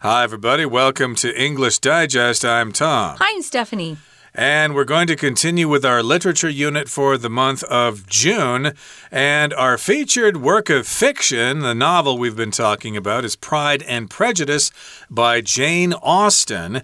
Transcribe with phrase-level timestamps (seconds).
[0.00, 0.64] Hi, everybody.
[0.64, 2.44] Welcome to English Digest.
[2.44, 3.16] I'm Tom.
[3.18, 3.96] Hi, I'm Stephanie.
[4.32, 8.74] And we're going to continue with our literature unit for the month of June.
[9.10, 14.08] And our featured work of fiction, the novel we've been talking about, is Pride and
[14.08, 14.70] Prejudice
[15.10, 16.82] by Jane Austen.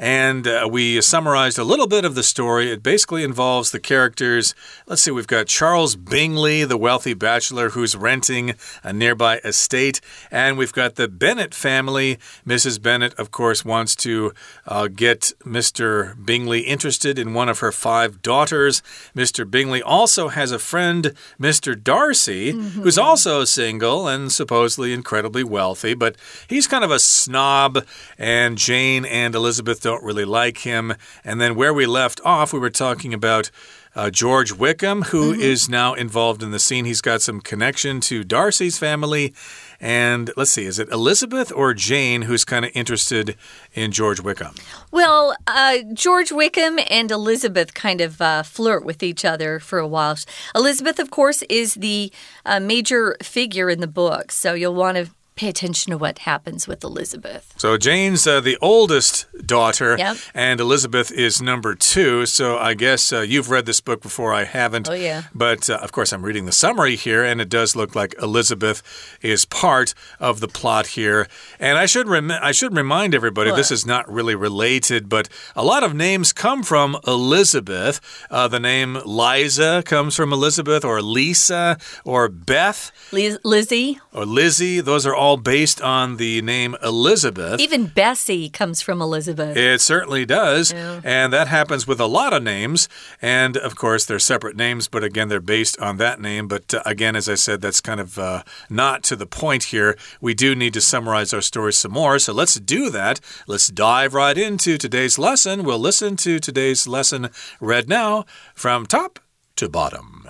[0.00, 2.72] And uh, we summarized a little bit of the story.
[2.72, 4.54] It basically involves the characters.
[4.86, 10.00] Let's see, we've got Charles Bingley, the wealthy bachelor who's renting a nearby estate.
[10.30, 12.18] And we've got the Bennet family.
[12.46, 12.80] Mrs.
[12.80, 14.32] Bennet, of course, wants to
[14.66, 16.16] uh, get Mr.
[16.24, 18.82] Bingley interested in one of her five daughters.
[19.14, 19.48] Mr.
[19.48, 21.74] Bingley also has a friend, Mr.
[21.74, 22.82] Darcy, mm -hmm.
[22.82, 26.16] who's also single and supposedly incredibly wealthy, but
[26.48, 27.84] he's kind of a snob.
[28.18, 30.94] And Jane and Elizabeth don't really like him.
[31.24, 33.50] And then where we left off, we were talking about
[33.96, 35.52] uh, George Wickham, who mm -hmm.
[35.52, 36.84] is now involved in the scene.
[36.84, 39.34] He's got some connection to Darcy's family.
[39.80, 43.36] And let's see, is it Elizabeth or Jane who's kind of interested
[43.72, 44.54] in George Wickham?
[44.90, 49.88] Well, uh, George Wickham and Elizabeth kind of uh, flirt with each other for a
[49.88, 50.16] while.
[50.54, 52.12] Elizabeth, of course, is the
[52.44, 54.32] uh, major figure in the book.
[54.32, 55.06] So you'll want to
[55.40, 57.54] pay attention to what happens with Elizabeth.
[57.56, 60.18] So Jane's uh, the oldest daughter, yep.
[60.34, 62.26] and Elizabeth is number two.
[62.26, 64.34] So I guess uh, you've read this book before.
[64.34, 64.90] I haven't.
[64.90, 65.22] Oh, yeah.
[65.34, 68.82] But uh, of course, I'm reading the summary here, and it does look like Elizabeth
[69.22, 71.26] is part of the plot here.
[71.58, 73.56] And I should I should remind everybody what?
[73.56, 77.98] this is not really related, but a lot of names come from Elizabeth.
[78.30, 84.82] Uh, the name Liza comes from Elizabeth, or Lisa, or Beth, Liz Lizzie, or Lizzie.
[84.82, 87.60] Those are all all based on the name Elizabeth.
[87.60, 89.56] Even Bessie comes from Elizabeth.
[89.56, 90.72] It certainly does.
[90.72, 91.00] Yeah.
[91.04, 92.88] And that happens with a lot of names.
[93.22, 96.48] And of course, they're separate names, but again, they're based on that name.
[96.48, 99.96] But uh, again, as I said, that's kind of uh, not to the point here.
[100.20, 102.18] We do need to summarize our story some more.
[102.18, 103.20] So let's do that.
[103.46, 105.62] Let's dive right into today's lesson.
[105.62, 109.20] We'll listen to today's lesson read now from top
[109.54, 110.28] to bottom.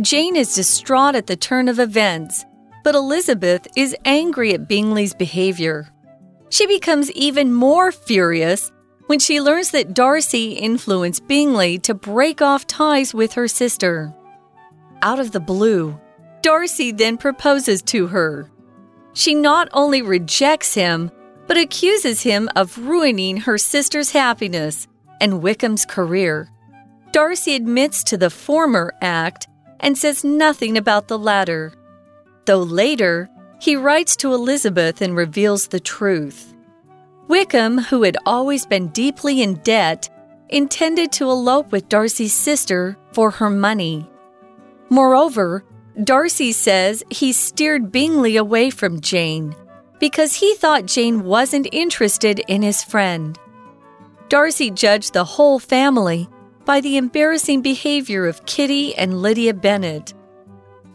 [0.00, 2.44] Jane is distraught at the turn of events,
[2.84, 5.88] but Elizabeth is angry at Bingley's behavior.
[6.50, 8.70] She becomes even more furious
[9.06, 14.12] when she learns that Darcy influenced Bingley to break off ties with her sister.
[15.00, 15.98] Out of the blue,
[16.42, 18.50] Darcy then proposes to her.
[19.14, 21.10] She not only rejects him,
[21.46, 24.88] but accuses him of ruining her sister's happiness
[25.22, 26.50] and Wickham's career.
[27.12, 29.48] Darcy admits to the former act
[29.80, 31.72] and says nothing about the latter,
[32.44, 33.28] though later
[33.60, 36.54] he writes to Elizabeth and reveals the truth.
[37.28, 40.08] Wickham, who had always been deeply in debt,
[40.48, 44.08] intended to elope with Darcy's sister for her money.
[44.90, 45.64] Moreover,
[46.04, 49.56] Darcy says he steered Bingley away from Jane
[49.98, 53.38] because he thought Jane wasn't interested in his friend.
[54.28, 56.28] Darcy judged the whole family
[56.66, 60.12] by the embarrassing behavior of Kitty and Lydia Bennet.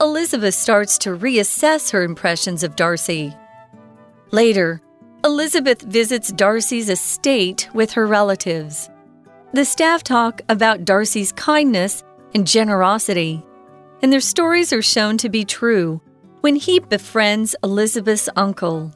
[0.01, 3.33] Elizabeth starts to reassess her impressions of Darcy.
[4.31, 4.81] Later,
[5.23, 8.89] Elizabeth visits Darcy's estate with her relatives.
[9.53, 13.41] The staff talk about Darcy's kindness and generosity,
[14.01, 16.01] and their stories are shown to be true
[16.41, 18.91] when he befriends Elizabeth's uncle.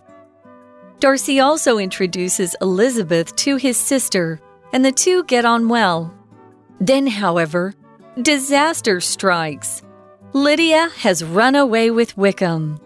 [1.00, 4.42] Darcy also introduces Elizabeth to his sister,
[4.74, 6.15] and the two get on well.
[6.80, 7.74] Then, however,
[8.22, 9.82] disaster strikes.
[10.34, 12.80] Lydia has run away with Wickham,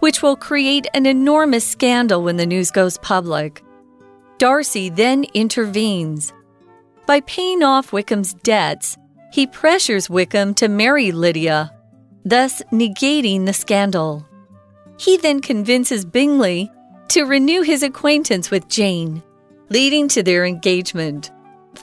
[0.00, 3.62] which will create an enormous scandal when the news goes public.
[4.38, 6.32] Darcy then intervenes.
[7.06, 8.96] By paying off Wickham's debts,
[9.32, 11.72] he pressures Wickham to marry Lydia,
[12.24, 14.26] thus negating the scandal.
[14.98, 16.70] He then convinces Bingley
[17.08, 19.22] to renew his acquaintance with Jane,
[19.68, 21.30] leading to their engagement.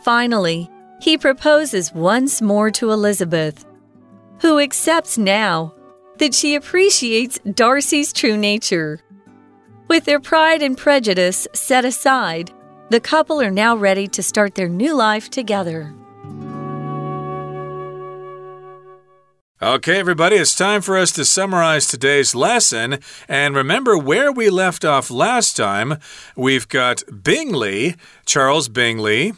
[0.04, 0.70] Finally,
[1.04, 3.66] he proposes once more to Elizabeth,
[4.40, 5.76] who accepts now
[6.18, 9.02] that she appreciates Darcy's true nature.
[9.90, 12.54] With their pride and prejudice set aside,
[12.90, 15.94] the couple are now ready to start their new life together.
[19.62, 23.00] Okay, everybody, it's time for us to summarize today's lesson.
[23.28, 25.98] And remember where we left off last time.
[26.38, 27.96] We've got Bingley,
[28.26, 29.34] Charles Bingley,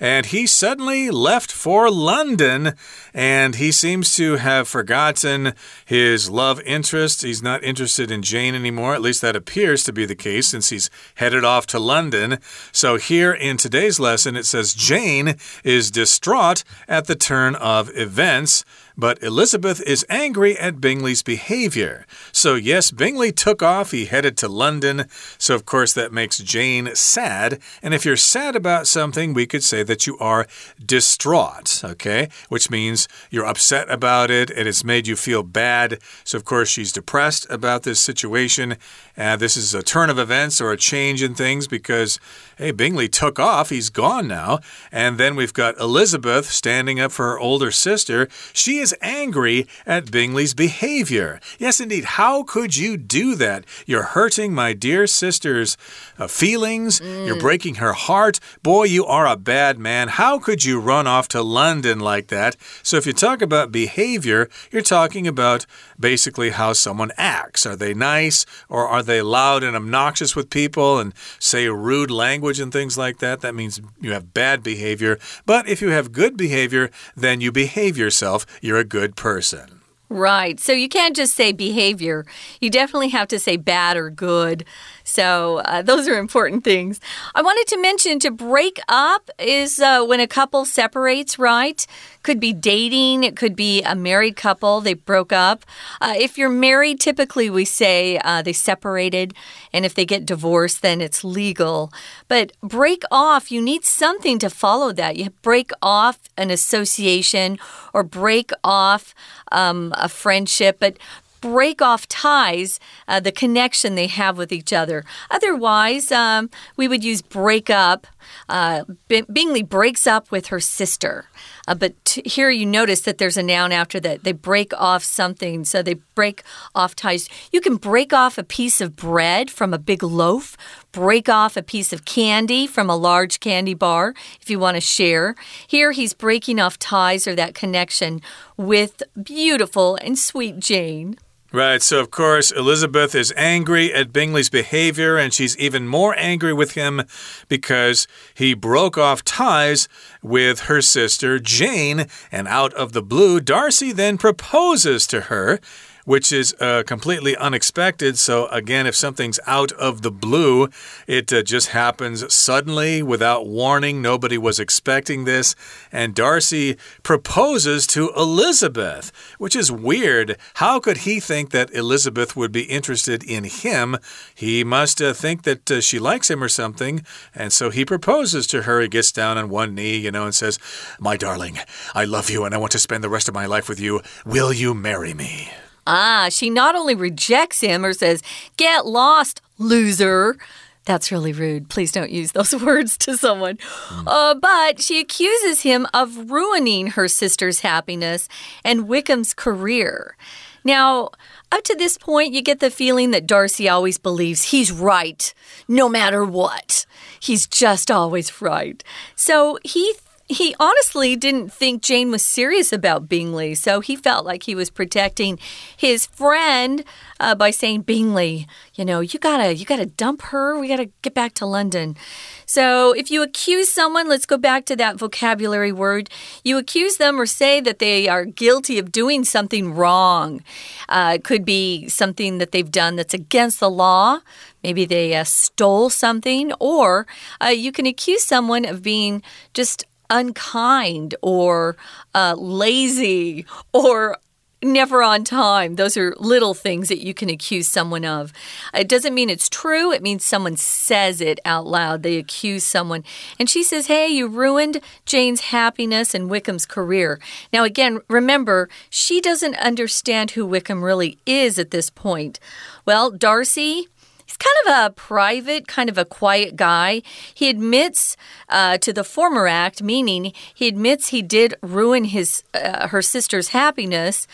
[0.00, 2.74] and he suddenly left for London.
[3.14, 5.54] And he seems to have forgotten
[5.84, 7.22] his love interest.
[7.22, 8.94] He's not interested in Jane anymore.
[8.94, 12.38] At least that appears to be the case since he's headed off to London.
[12.72, 18.64] So here in today's lesson, it says Jane is distraught at the turn of events
[18.96, 22.06] but Elizabeth is angry at Bingley's behavior.
[22.32, 23.90] So, yes, Bingley took off.
[23.90, 25.06] He headed to London.
[25.38, 27.60] So, of course, that makes Jane sad.
[27.82, 30.46] And if you're sad about something, we could say that you are
[30.84, 32.28] distraught, okay?
[32.48, 35.98] Which means you're upset about it and it's made you feel bad.
[36.24, 38.76] So, of course, she's depressed about this situation.
[39.16, 42.18] Uh, this is a turn of events or a change in things because,
[42.56, 43.70] hey, Bingley took off.
[43.70, 44.60] He's gone now.
[44.90, 48.28] And then we've got Elizabeth standing up for her older sister.
[48.52, 51.40] She is angry at Bingley's behavior.
[51.58, 52.04] Yes, indeed.
[52.04, 53.64] How could you do that?
[53.86, 55.76] You're hurting my dear sister's
[56.18, 57.00] uh, feelings.
[57.00, 57.26] Mm.
[57.26, 58.40] You're breaking her heart.
[58.62, 60.08] Boy, you are a bad man.
[60.08, 62.56] How could you run off to London like that?
[62.82, 65.66] So, if you talk about behavior, you're talking about
[65.98, 67.66] basically how someone acts.
[67.66, 72.60] Are they nice or are they loud and obnoxious with people and say rude language
[72.60, 73.40] and things like that?
[73.40, 75.18] That means you have bad behavior.
[75.44, 78.46] But if you have good behavior, then you behave yourself.
[78.60, 79.76] You're a good person.
[80.08, 80.60] Right.
[80.60, 82.24] So you can't just say behavior.
[82.60, 84.64] You definitely have to say bad or good.
[85.02, 87.00] So uh, those are important things.
[87.34, 91.84] I wanted to mention to break up is uh, when a couple separates, right?
[92.26, 95.64] Could be dating, it could be a married couple, they broke up.
[96.00, 99.32] Uh, if you're married, typically we say uh, they separated,
[99.72, 101.92] and if they get divorced, then it's legal.
[102.26, 105.14] But break off, you need something to follow that.
[105.14, 107.58] You break off an association
[107.94, 109.14] or break off
[109.52, 110.96] um, a friendship, but
[111.40, 115.04] break off ties, uh, the connection they have with each other.
[115.30, 118.08] Otherwise, um, we would use break up.
[118.48, 121.28] Uh, Bingley breaks up with her sister.
[121.66, 124.24] Uh, but here you notice that there's a noun after that.
[124.24, 126.42] They break off something, so they break
[126.74, 127.28] off ties.
[127.52, 130.56] You can break off a piece of bread from a big loaf,
[130.92, 134.80] break off a piece of candy from a large candy bar if you want to
[134.80, 135.34] share.
[135.66, 138.20] Here he's breaking off ties or that connection
[138.56, 141.16] with beautiful and sweet Jane.
[141.56, 146.52] Right, so of course, Elizabeth is angry at Bingley's behavior, and she's even more angry
[146.52, 147.04] with him
[147.48, 149.88] because he broke off ties
[150.20, 155.58] with her sister Jane, and out of the blue, Darcy then proposes to her
[156.06, 158.16] which is uh, completely unexpected.
[158.16, 160.68] So, again, if something's out of the blue,
[161.06, 164.00] it uh, just happens suddenly without warning.
[164.00, 165.54] Nobody was expecting this.
[165.90, 170.38] And Darcy proposes to Elizabeth, which is weird.
[170.54, 173.96] How could he think that Elizabeth would be interested in him?
[174.32, 177.04] He must uh, think that uh, she likes him or something.
[177.34, 178.80] And so he proposes to her.
[178.80, 180.60] He gets down on one knee, you know, and says,
[181.00, 181.58] My darling,
[181.94, 184.02] I love you and I want to spend the rest of my life with you.
[184.24, 185.50] Will you marry me?
[185.86, 188.22] Ah, she not only rejects him or says,
[188.56, 190.36] Get lost, loser.
[190.84, 191.68] That's really rude.
[191.68, 193.56] Please don't use those words to someone.
[193.56, 194.04] Mm.
[194.06, 198.28] Uh, but she accuses him of ruining her sister's happiness
[198.64, 200.16] and Wickham's career.
[200.64, 201.10] Now,
[201.52, 205.32] up to this point, you get the feeling that Darcy always believes he's right,
[205.68, 206.86] no matter what.
[207.20, 208.82] He's just always right.
[209.14, 209.94] So he
[210.28, 214.70] he honestly didn't think Jane was serious about Bingley, so he felt like he was
[214.70, 215.38] protecting
[215.76, 216.82] his friend
[217.20, 220.58] uh, by saying, "Bingley, you know, you gotta, you gotta dump her.
[220.58, 221.96] We gotta get back to London."
[222.44, 226.10] So, if you accuse someone, let's go back to that vocabulary word.
[226.42, 230.42] You accuse them or say that they are guilty of doing something wrong.
[230.88, 234.20] Uh, it could be something that they've done that's against the law.
[234.64, 237.06] Maybe they uh, stole something, or
[237.40, 239.22] uh, you can accuse someone of being
[239.54, 241.76] just unkind or
[242.14, 244.18] uh, lazy or
[244.62, 245.76] never on time.
[245.76, 248.32] Those are little things that you can accuse someone of.
[248.74, 252.02] It doesn't mean it's true, it means someone says it out loud.
[252.02, 253.04] They accuse someone.
[253.38, 257.20] And she says, Hey, you ruined Jane's happiness and Wickham's career.
[257.52, 262.40] Now, again, remember, she doesn't understand who Wickham really is at this point.
[262.84, 263.88] Well, Darcy
[264.26, 267.02] He's kind of a private, kind of a quiet guy.
[267.32, 268.16] He admits
[268.48, 273.48] uh, to the former act, meaning he admits he did ruin his uh, her sister's
[273.48, 274.26] happiness.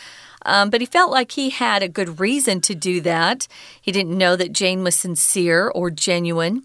[0.45, 3.47] Um, but he felt like he had a good reason to do that.
[3.81, 6.65] He didn't know that Jane was sincere or genuine.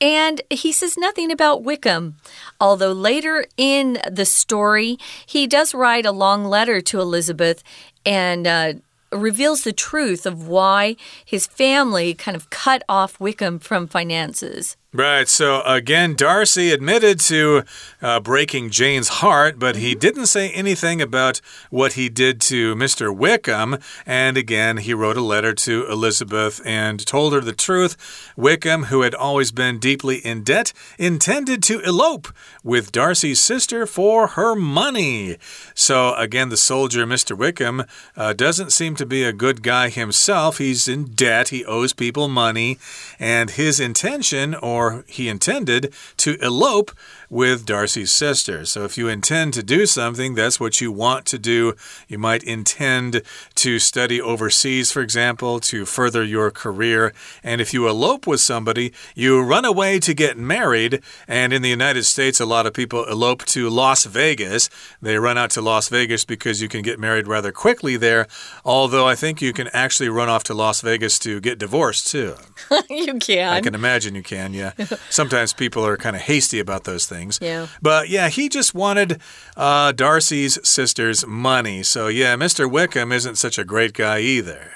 [0.00, 2.16] And he says nothing about Wickham,
[2.60, 7.62] although later in the story, he does write a long letter to Elizabeth
[8.04, 8.72] and uh,
[9.12, 14.76] reveals the truth of why his family kind of cut off Wickham from finances.
[14.94, 15.26] Right.
[15.26, 17.64] So again, Darcy admitted to
[18.02, 23.14] uh, breaking Jane's heart, but he didn't say anything about what he did to Mr.
[23.16, 23.78] Wickham.
[24.04, 27.96] And again, he wrote a letter to Elizabeth and told her the truth.
[28.36, 32.28] Wickham, who had always been deeply in debt, intended to elope
[32.62, 35.38] with Darcy's sister for her money.
[35.74, 37.34] So again, the soldier, Mr.
[37.34, 37.84] Wickham,
[38.14, 40.58] uh, doesn't seem to be a good guy himself.
[40.58, 42.78] He's in debt, he owes people money,
[43.18, 46.90] and his intention or or he intended to elope
[47.32, 48.66] with Darcy's sister.
[48.66, 51.74] So if you intend to do something, that's what you want to do.
[52.06, 53.22] You might intend
[53.54, 57.14] to study overseas, for example, to further your career.
[57.42, 61.00] And if you elope with somebody, you run away to get married.
[61.26, 64.68] And in the United States, a lot of people elope to Las Vegas.
[65.00, 68.26] They run out to Las Vegas because you can get married rather quickly there.
[68.62, 72.34] Although I think you can actually run off to Las Vegas to get divorced too.
[72.90, 73.54] you can.
[73.54, 74.72] I can imagine you can, yeah.
[75.08, 77.38] Sometimes people are kind of hasty about those things things.
[77.40, 77.66] Yeah.
[77.80, 79.20] But yeah, he just wanted
[79.56, 81.82] uh, Darcy's sister's money.
[81.82, 82.70] So yeah, Mr.
[82.70, 84.70] Wickham isn't such a great guy either.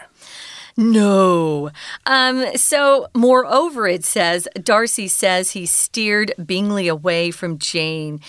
[0.78, 1.70] No.
[2.04, 8.20] Um, so, moreover, it says Darcy says he steered Bingley away from Jane.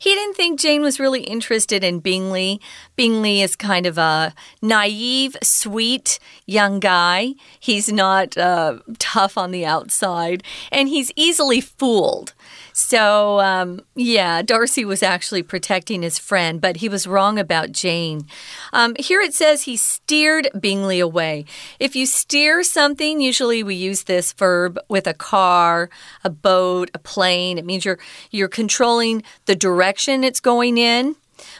[0.00, 2.60] He didn't think Jane was really interested in Bingley.
[2.96, 7.34] Bingley is kind of a naive, sweet young guy.
[7.60, 12.34] He's not uh, tough on the outside, and he's easily fooled.
[12.72, 18.26] So, um, yeah, Darcy was actually protecting his friend, but he was wrong about Jane.
[18.72, 21.44] Um, here it says he steered Bingley away.
[21.78, 25.90] If you steer something, usually we use this verb with a car,
[26.24, 27.58] a boat, a plane.
[27.58, 27.98] It means you're
[28.30, 31.16] you're controlling the direction it's going in.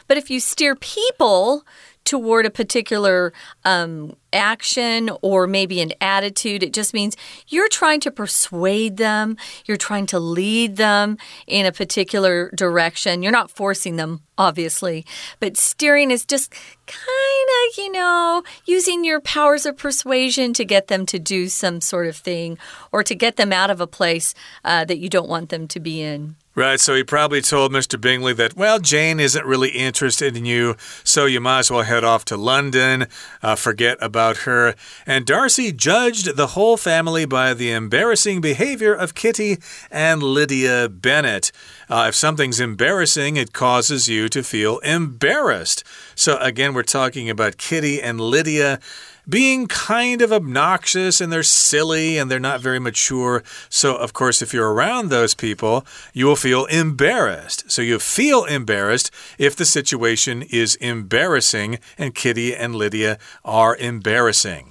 [0.07, 1.65] But if you steer people,
[2.05, 3.33] toward a particular
[3.63, 6.63] um, action or maybe an attitude.
[6.63, 7.15] It just means
[7.47, 11.17] you're trying to persuade them, you're trying to lead them
[11.47, 13.23] in a particular direction.
[13.23, 15.05] You're not forcing them, obviously,
[15.39, 16.51] but steering is just
[16.85, 21.79] kind of, you know, using your powers of persuasion to get them to do some
[21.79, 22.57] sort of thing
[22.91, 24.33] or to get them out of a place
[24.65, 26.35] uh, that you don't want them to be in.
[26.55, 27.99] Right, so he probably told Mr.
[27.99, 32.03] Bingley that, well, Jane isn't really interested in you, so you might as well head
[32.03, 33.07] off to London,
[33.41, 34.75] uh, forget about her.
[35.07, 39.57] And Darcy judged the whole family by the embarrassing behavior of Kitty
[39.89, 41.51] and Lydia Bennet.
[41.89, 45.83] Uh, if something's embarrassing, it causes you to feel embarrassed.
[46.13, 48.79] So, again, we're talking about Kitty and Lydia
[49.27, 53.43] being kind of obnoxious and they're silly and they're not very mature.
[53.69, 57.71] So, of course, if you're around those people, you will feel embarrassed.
[57.71, 64.69] So, you feel embarrassed if the situation is embarrassing, and Kitty and Lydia are embarrassing.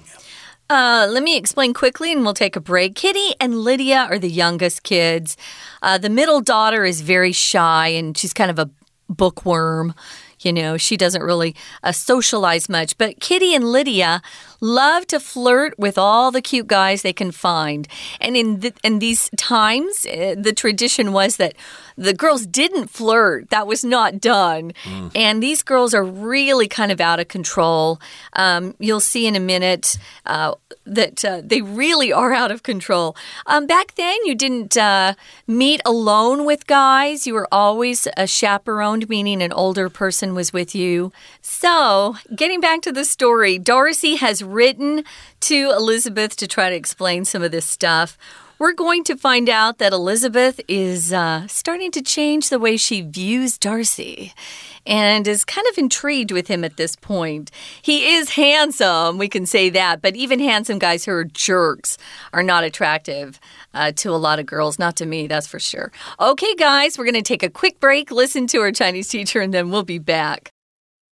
[0.69, 2.95] Uh, let me explain quickly and we'll take a break.
[2.95, 5.37] Kitty and Lydia are the youngest kids.
[5.81, 8.69] Uh, the middle daughter is very shy and she's kind of a
[9.09, 9.93] bookworm.
[10.45, 12.97] You know, she doesn't really uh, socialize much.
[12.97, 14.21] But Kitty and Lydia
[14.59, 17.87] love to flirt with all the cute guys they can find.
[18.21, 21.53] And in, the, in these times, uh, the tradition was that
[21.97, 23.49] the girls didn't flirt.
[23.49, 24.71] That was not done.
[24.83, 25.11] Mm.
[25.15, 27.99] And these girls are really kind of out of control.
[28.33, 33.15] Um, you'll see in a minute uh, that uh, they really are out of control.
[33.45, 35.13] Um, back then, you didn't uh,
[35.45, 37.27] meet alone with guys.
[37.27, 41.11] You were always a chaperoned, meaning an older person was with you.
[41.41, 45.03] So, getting back to the story, Darcy has written
[45.41, 48.17] to Elizabeth to try to explain some of this stuff.
[48.58, 53.02] We're going to find out that Elizabeth is uh, starting to change the way she
[53.02, 54.32] views Darcy
[54.84, 57.52] and is kind of intrigued with him at this point.
[57.80, 61.98] He is handsome, we can say that, but even handsome guys who are jerks
[62.32, 63.38] are not attractive
[63.74, 65.92] uh, to a lot of girls, not to me, that's for sure.
[66.18, 69.54] Okay, guys, we're going to take a quick break, listen to our Chinese teacher, and
[69.54, 70.50] then we'll be back.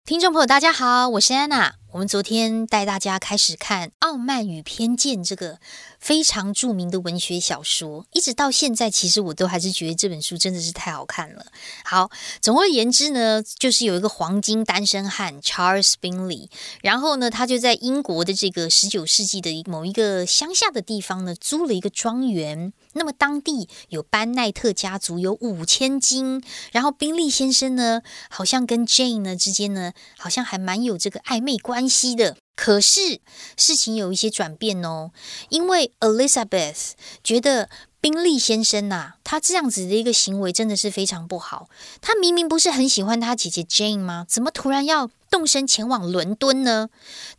[0.05, 1.75] 听众朋友，大家好，我是安娜。
[1.90, 5.58] 我们昨天带大家开始看《傲慢与偏见》这个
[5.98, 11.46] 非常著名的文学小说，一直到现在，其实我都还是觉得这本书真的是太好看了。
[11.84, 12.10] 好，
[12.42, 16.50] 总而言之呢，就是有一个黄金单身汉 Charles Binley
[16.82, 22.74] 然后呢，他就在英国的这个十九世纪的某一个乡下的地方呢，租了一个庄园。
[22.92, 26.42] 那么当地有班奈特家族有五千金，
[26.72, 32.36] 然后宾利先生呢，好像跟 Jane 呢之间呢，好像还蛮有这个暧昧关关系的。
[32.56, 33.20] 可是
[33.56, 35.12] 事情有一些转变哦，
[35.48, 36.90] 因为 Elizabeth
[37.22, 37.70] 觉得
[38.00, 41.70] 宾利先生呐，他这样子的一个行为真的是非常不好。
[42.00, 44.26] 他明明不是很喜欢他姐姐 Jane 吗？
[44.28, 46.88] 怎么突然要动身前往伦敦呢？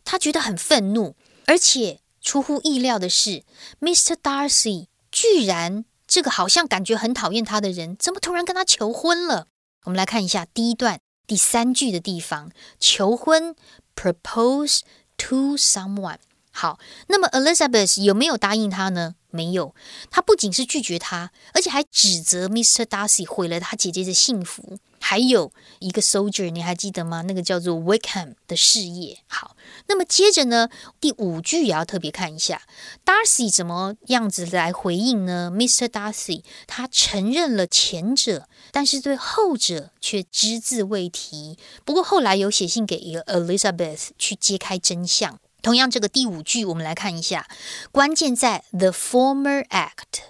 [0.06, 3.42] 他觉得很愤怒，而且出乎意料的是
[3.80, 4.16] ，Mr.
[4.22, 5.84] Darcy 居然。
[6.06, 9.46] 这个好像感觉很讨厌他的人，怎么突然跟他求婚了？
[9.84, 13.54] 我们来看一下第一段第三句的地方，求婚
[14.00, 14.80] propose
[15.18, 16.18] to someone。
[16.52, 19.14] 好，那么 Elizabeth 有没有答应他呢？
[19.30, 19.72] 没有，
[20.10, 22.84] 他不仅是拒绝他，而且还指责 Mr.
[22.84, 24.78] Darcy 毁了他姐姐的幸福。
[24.98, 27.22] 还有一个 soldier，你还记得吗？
[27.22, 29.18] 那个叫做 Wickham 的事业。
[29.28, 30.68] 好，那么接着呢，
[31.00, 32.62] 第五句也要特别看一下
[33.04, 35.86] ，Darcy 怎么样子来回应呢？Mr.
[35.86, 41.58] Darcy 他承认了前者，但是对后者却只字未提。
[41.84, 45.38] 不过后来有写信给一个 Elizabeth 去揭开真相。
[45.62, 47.46] 同样，这个第五句我们来看一下，
[47.92, 50.22] 关键在 the former act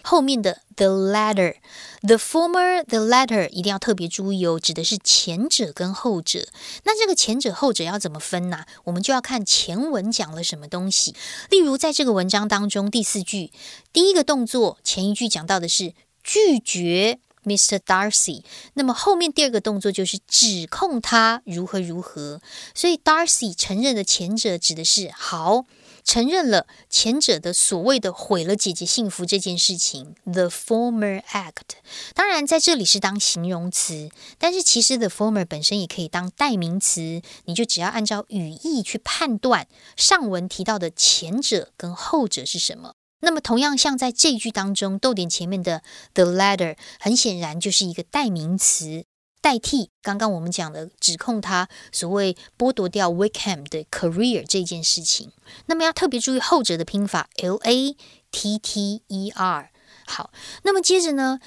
[0.00, 6.48] 后面的 the latter，the former the latter 一定要特别注意哦，指的是前者跟后者。
[6.84, 8.64] 那这个前者后者要怎么分呢？
[8.84, 11.14] 我们就要看前文讲了什么东西。
[11.50, 13.52] 例如，在这个文章当中，第四句
[13.92, 15.92] 第一个动作，前一句讲到的是
[16.24, 17.18] 拒绝。
[17.48, 17.78] Mr.
[17.78, 18.42] Darcy，
[18.74, 22.42] 那么后面第二个动作就是指控他如何如何，
[22.74, 25.64] 所以 Darcy 承认的前者指的是好，
[26.04, 31.78] 承认了前者的所谓的毁了姐姐幸福这件事情，the former act。
[32.14, 42.94] 当然在这里是当形容词，但是其实 the former 本身也可以当代名词，你就只要按照语义去判断上文提到的前者跟后者是什么。
[43.20, 45.82] 那么，同样像在这一句当中，逗点前面的
[46.14, 49.04] the letter，很显然就是一个代名词，
[49.40, 55.32] 代替刚刚我们讲的指控他所谓剥夺掉 Wickham 的 career 这件事情。
[55.66, 57.96] 那么要特别注意后者的拼法 l a
[58.30, 59.70] t t e r。
[60.06, 60.30] 好，
[60.62, 61.40] 那么接着呢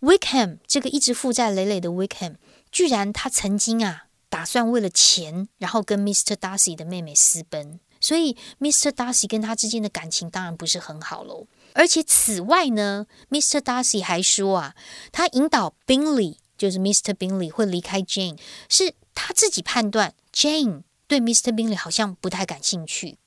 [0.00, 2.36] ，Wickham 这个一直负债累累的 Wickham，
[2.70, 6.34] 居然他曾经啊打算为了钱，然后跟 Mr.
[6.34, 7.80] Darcy 的妹妹私奔。
[8.06, 8.92] 所以，Mr.
[8.92, 11.48] Darcy 跟他之间的感情当然不是很好喽。
[11.72, 13.58] 而且，此外呢，Mr.
[13.58, 14.76] Darcy 还说啊，
[15.10, 17.12] 他引导 Bingley，就是 Mr.
[17.14, 21.50] Bingley 会离开 Jane，是他自己判断 Jane 对 Mr.
[21.52, 23.18] Bingley 好像不太感兴趣。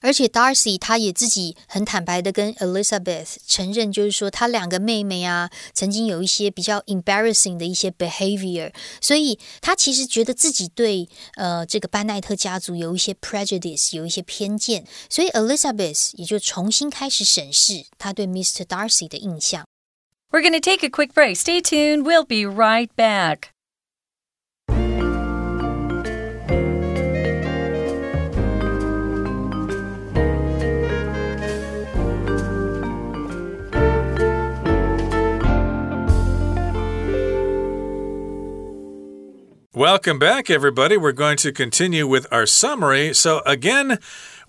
[0.00, 18.66] 而且 Darcy 他也自己很坦白的跟 Elizabeth 承认，就是说他两个妹妹啊，曾经有一些比较 embarrassing 的一些 behavior，所以他其实觉得自己对呃这个班奈特家族有一些 prejudice，有一些偏见，所以 Elizabeth 也就重新开始审视他对 Mr.
[18.66, 19.64] Darcy 的印象。
[20.30, 21.36] We're going to take a quick break.
[21.36, 22.02] Stay tuned.
[22.02, 23.54] We'll be right back.
[39.75, 40.97] Welcome back, everybody.
[40.97, 43.13] We're going to continue with our summary.
[43.13, 43.99] So, again,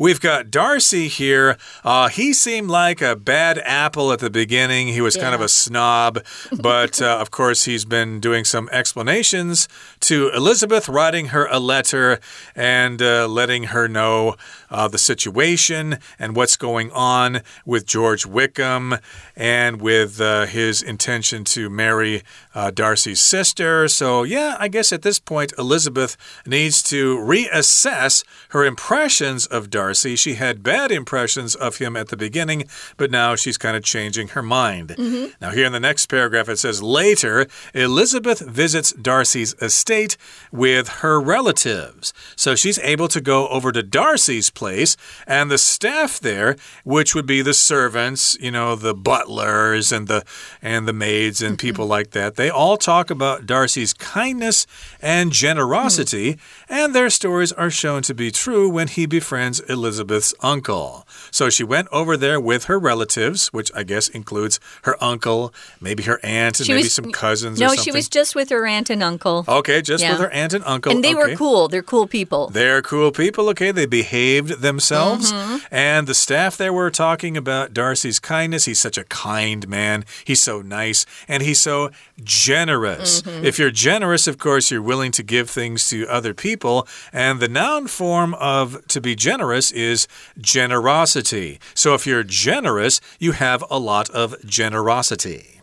[0.01, 1.59] We've got Darcy here.
[1.85, 4.89] Uh, he seemed like a bad apple at the beginning.
[4.89, 5.25] He was yeah.
[5.25, 6.25] kind of a snob,
[6.59, 9.69] but uh, of course, he's been doing some explanations
[10.01, 12.19] to Elizabeth, writing her a letter
[12.57, 14.37] and uh, letting her know
[14.71, 18.95] uh, the situation and what's going on with George Wickham
[19.37, 22.23] and with uh, his intention to marry
[22.55, 23.87] uh, Darcy's sister.
[23.87, 29.90] So, yeah, I guess at this point, Elizabeth needs to reassess her impressions of Darcy.
[29.91, 30.15] Darcy.
[30.15, 34.29] She had bad impressions of him at the beginning, but now she's kind of changing
[34.29, 34.95] her mind.
[34.97, 35.33] Mm -hmm.
[35.41, 40.17] Now, here in the next paragraph, it says later, Elizabeth visits Darcy's estate
[40.53, 42.13] with her relatives.
[42.37, 47.27] So she's able to go over to Darcy's place, and the staff there, which would
[47.27, 50.23] be the servants, you know, the butlers and the
[50.63, 51.99] and the maids and people mm -hmm.
[51.99, 54.67] like that, they all talk about Darcy's kindness
[55.03, 56.85] and generosity, mm -hmm.
[56.85, 59.80] and their stories are shown to be true when he befriends Elizabeth.
[59.81, 61.07] Elizabeth's uncle.
[61.31, 66.03] So she went over there with her relatives, which I guess includes her uncle, maybe
[66.05, 67.59] her aunt, and she maybe was, some cousins.
[67.59, 69.45] No, she was just with her aunt and uncle.
[69.49, 70.13] Okay, just yeah.
[70.13, 70.93] with her aunt and uncle.
[70.93, 71.33] And they okay.
[71.33, 71.69] were cool.
[71.69, 72.51] They're cool people.
[72.51, 73.49] They're cool people.
[73.51, 75.33] Okay, they behaved themselves.
[75.33, 75.61] Mm -hmm.
[75.71, 78.65] And the staff there were talking about Darcy's kindness.
[78.67, 80.05] He's such a kind man.
[80.25, 81.91] He's so nice and he's so
[82.23, 83.23] generous.
[83.23, 83.45] Mm -hmm.
[83.45, 86.77] If you're generous, of course, you're willing to give things to other people.
[87.13, 90.07] And the noun form of to be generous is
[90.39, 91.59] generosity.
[91.75, 95.61] So if you're generous, you have a lot of generosity.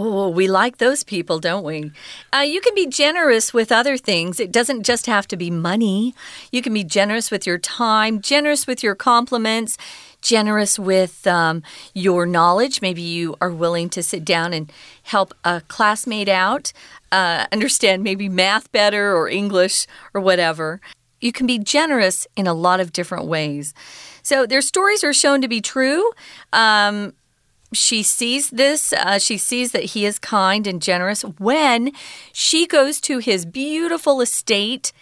[0.00, 1.90] Oh, we like those people, don't we?
[2.32, 4.38] Uh, you can be generous with other things.
[4.38, 6.14] It doesn't just have to be money.
[6.52, 9.76] You can be generous with your time, generous with your compliments,
[10.22, 12.80] generous with um, your knowledge.
[12.80, 14.72] Maybe you are willing to sit down and
[15.02, 16.72] help a classmate out,
[17.10, 20.80] uh, understand maybe math better or English or whatever
[21.20, 23.74] you can be generous in a lot of different ways.
[24.22, 26.10] So their stories are shown to be true.
[26.52, 27.14] Um,
[27.72, 31.92] she sees this, uh, she sees that he is kind and generous when
[32.32, 34.92] she goes to his beautiful estate.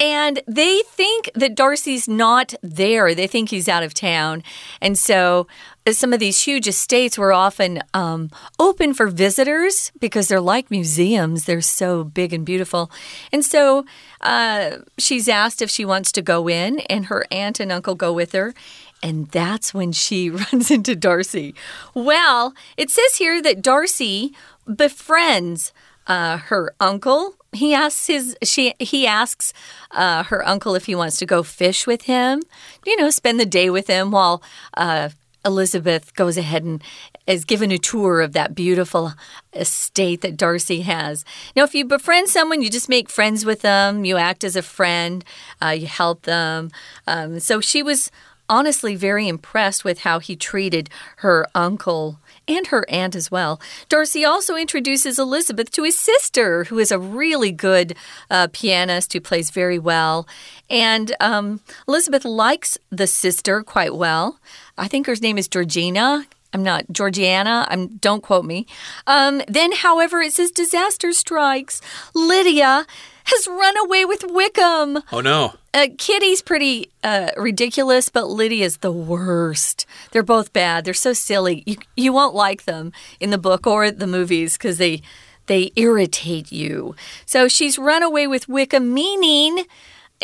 [0.00, 3.14] And they think that Darcy's not there.
[3.14, 4.42] They think he's out of town.
[4.80, 5.46] And so
[5.86, 10.70] uh, some of these huge estates were often um, open for visitors because they're like
[10.70, 11.44] museums.
[11.44, 12.90] They're so big and beautiful.
[13.32, 13.84] And so
[14.20, 18.12] uh, she's asked if she wants to go in, and her aunt and uncle go
[18.12, 18.54] with her.
[19.02, 21.54] And that's when she runs into Darcy.
[21.94, 24.34] Well, it says here that Darcy
[24.66, 25.72] befriends
[26.06, 27.34] uh, her uncle.
[27.52, 29.52] He asks his she he asks
[29.90, 32.42] uh, her uncle if he wants to go fish with him.
[32.84, 34.42] You know, spend the day with him while
[34.76, 35.10] uh,
[35.44, 36.82] Elizabeth goes ahead and
[37.26, 39.12] is given a tour of that beautiful
[39.54, 41.24] estate that Darcy has.
[41.54, 44.04] Now, if you befriend someone, you just make friends with them.
[44.04, 45.24] You act as a friend.
[45.62, 46.70] Uh, you help them.
[47.06, 48.10] Um, so she was
[48.48, 53.60] honestly very impressed with how he treated her uncle and her aunt as well.
[53.88, 57.94] Darcy also introduces Elizabeth to his sister, who is a really good
[58.30, 60.26] uh, pianist who plays very well.
[60.68, 64.38] And um, Elizabeth likes the sister quite well.
[64.76, 66.26] I think her name is Georgina.
[66.54, 67.66] I'm not Georgiana.
[67.68, 68.66] I'm don't quote me.
[69.06, 71.80] Um, then, however, it says disaster strikes.
[72.14, 72.86] Lydia
[73.24, 75.02] has run away with Wickham.
[75.12, 75.54] Oh no.
[75.72, 79.86] Uh, Kitty's pretty uh, ridiculous, but Lydia's the worst.
[80.12, 80.84] They're both bad.
[80.84, 81.64] They're so silly.
[81.66, 85.02] You you won't like them in the book or the movies because they
[85.46, 86.94] they irritate you.
[87.26, 89.64] So she's run away with Wickham, meaning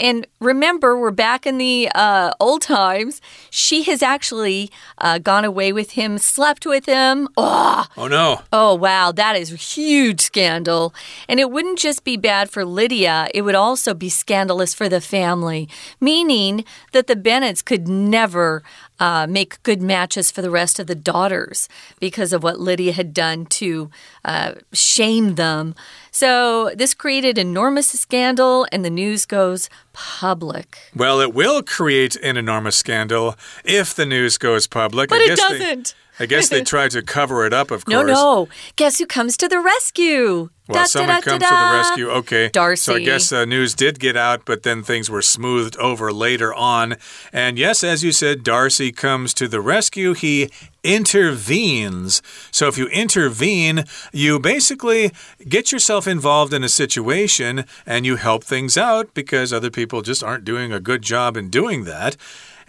[0.01, 3.21] and remember, we're back in the uh, old times.
[3.51, 7.29] She has actually uh, gone away with him, slept with him.
[7.37, 8.41] Oh, oh, no.
[8.53, 9.13] Oh, wow.
[9.13, 10.95] That is a huge scandal.
[11.29, 15.01] And it wouldn't just be bad for Lydia, it would also be scandalous for the
[15.01, 15.69] family,
[16.01, 18.63] meaning that the Bennets could never
[19.01, 23.13] uh, make good matches for the rest of the daughters because of what Lydia had
[23.13, 23.91] done to
[24.25, 25.75] uh, shame them.
[26.11, 30.79] So this created enormous scandal, and the news goes public.
[30.95, 35.09] Well, it will create an enormous scandal if the news goes public.
[35.09, 35.95] But it doesn't.
[35.95, 37.95] They, I guess they tried to cover it up, of course.
[37.95, 38.49] No, no.
[38.77, 40.51] Guess who comes to the rescue?
[40.69, 42.11] Well, da, someone da, da, comes to the rescue.
[42.11, 42.49] Okay.
[42.51, 42.83] Darcy.
[42.83, 46.55] So I guess uh, news did get out, but then things were smoothed over later
[46.55, 46.97] on.
[47.33, 50.15] And yes, as you said, Darcy comes to the rescue.
[50.15, 50.51] He
[50.85, 52.23] intervenes.
[52.51, 55.13] So if you intervene, you basically
[55.49, 60.23] get yourself involved in a situation and you help things out because other people just
[60.23, 62.17] aren't doing a good job in doing that.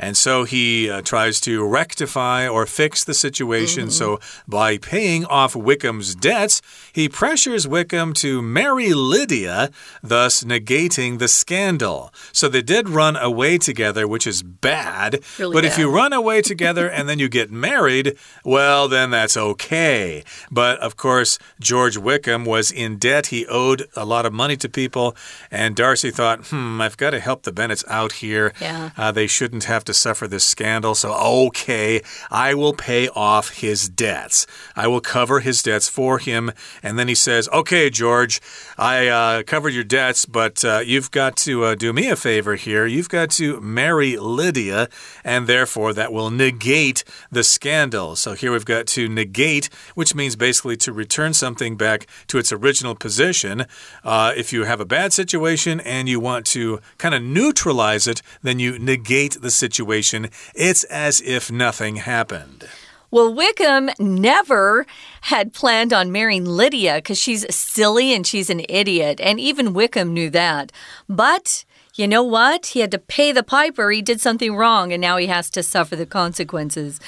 [0.02, 3.84] And so he uh, tries to rectify or fix the situation.
[3.84, 3.98] Mm -hmm.
[3.98, 6.62] So by paying off Wickham's debts,
[6.92, 9.70] he pressures Wickham to marry Lydia,
[10.08, 12.12] thus negating the scandal.
[12.32, 15.12] So they did run away together, which is bad.
[15.38, 15.72] Really but bad.
[15.72, 20.24] if you run away together and then you get married, well, then that's okay.
[20.50, 23.28] But of course, George Wickham was in debt.
[23.28, 25.16] He owed a lot of money to people.
[25.52, 28.54] And Darcy thought, hmm, I've got to help the Bennets out here.
[28.60, 28.90] Yeah.
[28.98, 33.50] Uh, they shouldn't have to to suffer this scandal, so okay, I will pay off
[33.50, 34.48] his debts.
[34.76, 36.52] I will cover his debts for him.
[36.82, 38.42] And then he says, Okay, George,
[38.78, 42.56] I uh, covered your debts, but uh, you've got to uh, do me a favor
[42.56, 42.86] here.
[42.86, 44.88] You've got to marry Lydia,
[45.24, 48.16] and therefore that will negate the scandal.
[48.16, 52.54] So here we've got to negate, which means basically to return something back to its
[52.54, 53.66] original position.
[54.04, 58.22] Uh, if you have a bad situation and you want to kind of neutralize it,
[58.42, 62.68] then you negate the situation situation, it's as if nothing happened.
[63.10, 64.86] Well, Wickham never
[65.22, 69.20] had planned on marrying Lydia because she's silly and she's an idiot.
[69.22, 70.72] And even Wickham knew that.
[71.10, 71.66] But
[71.96, 72.68] you know what?
[72.68, 73.92] He had to pay the piper.
[73.92, 77.02] He did something wrong and now he has to suffer the consequences.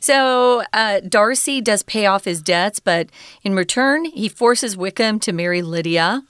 [0.00, 3.10] So uh, Darcy does pay off his debts, but
[3.42, 6.22] in return, he forces Wickham to marry Lydia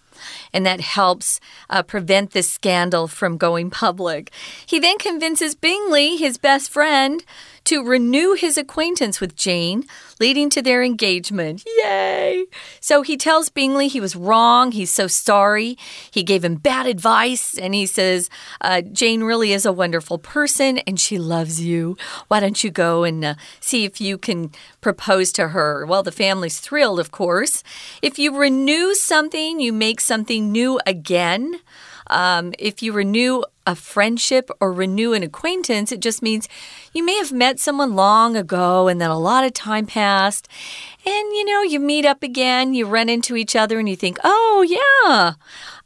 [0.53, 4.31] and that helps uh, prevent this scandal from going public.
[4.67, 7.25] He then convinces Bingley, his best friend,
[7.71, 9.85] to renew his acquaintance with Jane,
[10.19, 11.63] leading to their engagement.
[11.79, 12.47] Yay!
[12.81, 14.73] So he tells Bingley he was wrong.
[14.73, 15.79] He's so sorry.
[16.11, 18.29] He gave him bad advice, and he says,
[18.61, 21.97] uh, Jane really is a wonderful person and she loves you.
[22.27, 25.87] Why don't you go and uh, see if you can propose to her?
[25.87, 27.63] Well, the family's thrilled, of course.
[28.03, 31.61] If you renew something, you make something new again.
[32.11, 36.49] Um, if you renew a friendship or renew an acquaintance, it just means
[36.93, 40.49] you may have met someone long ago and then a lot of time passed.
[41.07, 44.19] And you know, you meet up again, you run into each other, and you think,
[44.23, 45.35] oh, yeah.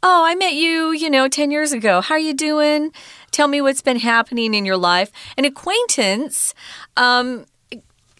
[0.02, 2.00] Oh, I met you, you know, 10 years ago.
[2.00, 2.92] How are you doing?
[3.30, 5.10] Tell me what's been happening in your life.
[5.38, 6.54] An acquaintance,
[6.96, 7.46] um,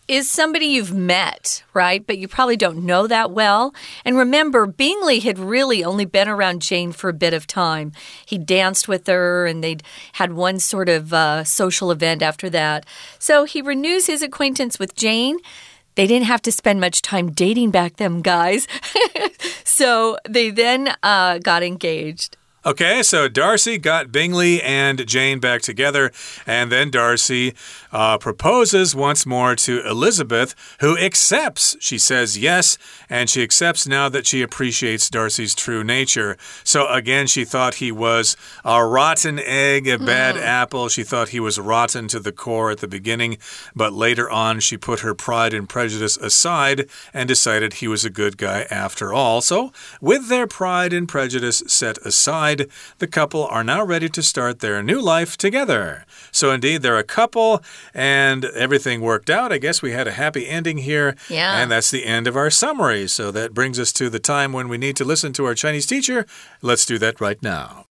[0.06, 2.06] is somebody you've met, right?
[2.06, 3.74] But you probably don't know that well.
[4.04, 7.92] And remember, Bingley had really only been around Jane for a bit of time.
[8.26, 9.82] He danced with her and they'd
[10.14, 12.84] had one sort of uh, social event after that.
[13.18, 15.38] So he renews his acquaintance with Jane.
[15.94, 18.66] They didn't have to spend much time dating back then, guys.
[19.64, 22.36] so they then uh, got engaged.
[22.66, 26.10] Okay, so Darcy got Bingley and Jane back together,
[26.46, 27.54] and then Darcy
[27.92, 31.76] uh, proposes once more to Elizabeth, who accepts.
[31.78, 32.78] She says yes,
[33.10, 36.38] and she accepts now that she appreciates Darcy's true nature.
[36.64, 40.42] So again, she thought he was a rotten egg, a bad mm.
[40.42, 40.88] apple.
[40.88, 43.36] She thought he was rotten to the core at the beginning,
[43.76, 48.10] but later on, she put her pride and prejudice aside and decided he was a
[48.10, 49.42] good guy after all.
[49.42, 52.53] So, with their pride and prejudice set aside,
[52.98, 56.04] the couple are now ready to start their new life together.
[56.32, 57.62] So, indeed, they're a couple
[57.92, 59.52] and everything worked out.
[59.52, 61.16] I guess we had a happy ending here.
[61.28, 61.60] Yeah.
[61.60, 63.08] And that's the end of our summary.
[63.08, 65.86] So, that brings us to the time when we need to listen to our Chinese
[65.86, 66.26] teacher.
[66.62, 67.86] Let's do that right now.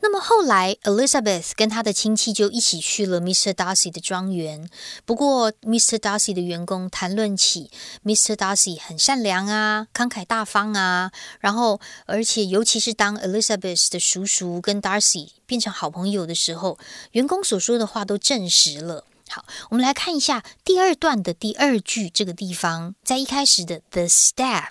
[0.00, 3.52] 那么后来，Elizabeth 跟她的亲戚就一起去了 Mr.
[3.52, 4.68] Darcy 的庄园。
[5.04, 5.96] 不过，Mr.
[5.96, 7.70] Darcy 的员工谈论起
[8.04, 8.34] Mr.
[8.34, 16.78] Darcy 很善良啊，慷慨大方啊，然后而且尤其是当 Elizabeth 的叔叔跟 Darcy 变成好朋友的时候，
[17.12, 19.04] 员工所说的话都证实了。
[19.28, 24.70] 好，我们来看一下第二段的第二句这个地方，在一开始的 the staff，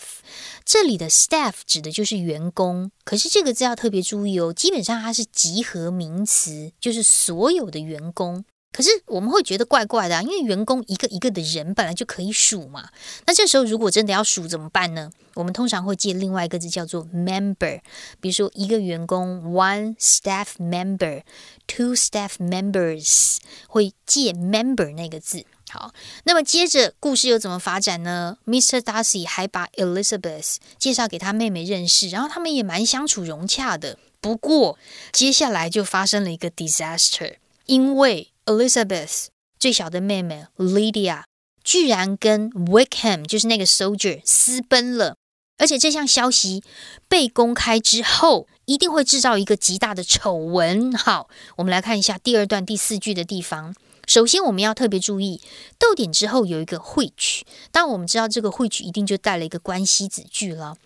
[0.64, 8.46] 这里的 staff 指的就是员工，可是这个字要特别注意哦，基本上它是集合名词，就是所有的员工。
[8.76, 12.90] 可是我们会觉得怪怪的啊，因为员工一个一个的人本来就可以数嘛。
[13.26, 15.10] 那这时候如果真的要数怎么办呢？
[15.36, 17.80] 我们通常会借另外一个字叫做 member，
[18.20, 23.38] 比如说一个员工 one staff member，two staff members
[23.70, 25.46] 会借 member 那个字。
[25.70, 25.94] 好，
[26.26, 28.80] 那么接着故事又怎么发展呢？Mr.
[28.80, 33.98] Darcy 还把 Elizabeth 介绍给他妹妹认识，然后他们也蛮相处融洽的。
[34.20, 34.78] 不过
[35.14, 37.36] 接下来就发生了一个 disaster，
[37.68, 39.28] 因为 Elizabeth
[39.58, 41.24] 最小的妹妹 Lydia
[41.64, 45.18] 居然跟 Wickham 就是那个 soldier 私奔了，
[45.58, 46.64] 而且这项消息
[47.08, 50.94] 被公开之后，一定会制造一个极大的丑闻。
[50.94, 53.74] 好，我们来看一下第二段第四句的地方。
[54.08, 55.42] 首先，我们要特别注意
[55.80, 60.78] 逗点之后有一个 which，当我们知道这个会取一定就带了一个关系子句了。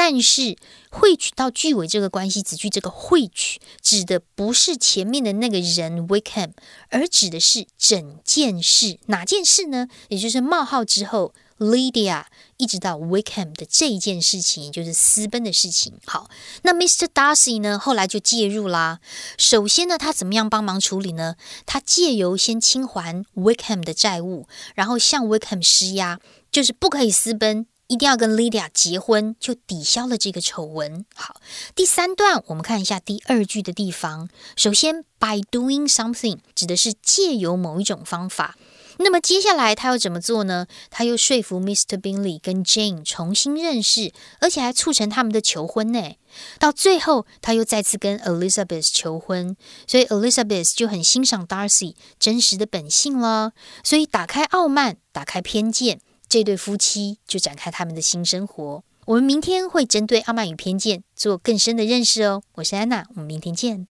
[0.00, 0.56] 但是
[0.90, 6.52] 汇取到句尾这个关系子句，这个汇取指的不是前面的那个人 Wickham，
[6.90, 9.00] 而指的是整件事。
[9.06, 9.88] 哪件事呢？
[10.06, 12.26] 也就是冒号之后 Lydia
[12.58, 15.94] 一直到 Wickham 的这一件事情，也就是私奔的事情。
[16.06, 16.30] 好，
[16.62, 17.08] 那 Mr.
[17.12, 19.00] Darcy 呢，后来就介入啦。
[19.36, 21.34] 首先呢，他怎么样帮忙处理呢？
[21.66, 26.20] 他借由先清还 Wickham 的债务，然后向 Wickham 施压，
[26.52, 27.66] 就是不可以私奔。
[27.88, 31.06] 一定要跟 Lydia 结婚，就抵消了这个丑闻。
[31.14, 31.40] 好，
[31.74, 34.28] 第三段我们看一下第二句的地方。
[34.56, 38.56] 首先，by doing something 指的是借由某一种方法。
[38.98, 40.66] 那么接下来他要怎么做呢？
[40.90, 41.98] 他又说服 Mr.
[41.98, 46.16] Bingley 跟 Jane 重新认识，而且还促成他们的求婚呢。
[46.58, 53.52] 到最后，他又再次跟 Elizabeth 求婚，所以 Elizabeth 就很欣赏 Darcy 真实的本性了。
[53.82, 56.00] 所以打开傲慢，打开偏见。
[56.27, 58.83] 这对夫妻就展开他们的新生活。
[59.05, 62.41] 我们明天会针对傲慢与偏见做更深的认识哦。
[62.53, 63.87] 我是安娜，我们明天见。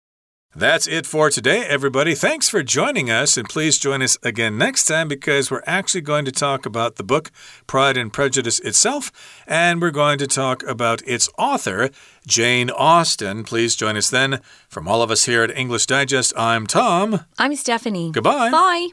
[0.53, 2.13] That's it for today, everybody.
[2.13, 6.25] Thanks for joining us, and please join us again next time because we're actually going
[6.25, 7.31] to talk about the book
[7.67, 9.11] Pride and Prejudice itself,
[9.47, 11.89] and we're going to talk about its author,
[12.27, 13.45] Jane Austen.
[13.45, 14.41] Please join us then.
[14.67, 17.21] From all of us here at English Digest, I'm Tom.
[17.37, 18.11] I'm Stephanie.
[18.11, 18.51] Goodbye.
[18.51, 18.89] Bye.